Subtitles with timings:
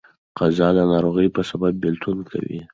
[0.37, 2.59] قضا د ناروغۍ په سبب بيلتون کوي.